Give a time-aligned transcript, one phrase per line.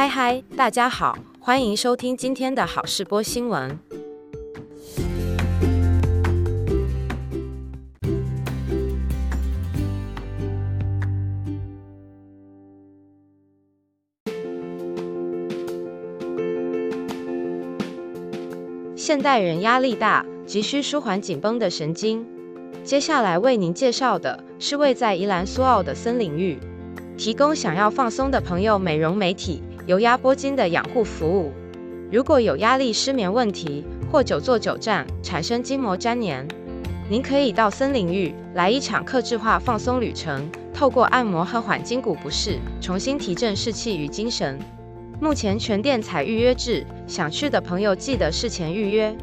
[0.00, 3.78] 嗨嗨，大家好，欢迎收听今天的好事播新闻。
[18.96, 22.26] 现代人压力大，急需舒缓紧绷的神经。
[22.82, 26.58] 接下来为您介绍的是位在宜兰苏澳的森林浴，
[27.18, 31.52] 提供想要放松的朋友美容美体、油压拨筋的养护服务。
[32.10, 36.48] 如果有压力、失眠问题，或久坐久站产生筋膜粘连，
[37.08, 44.58] 您可以到森林浴来一场客制化放松旅程，透过按摩和缓筋骨不适，重新提振士气与精神。
[45.20, 49.14] 目前全店采预约制，想去的朋友记得事前预约。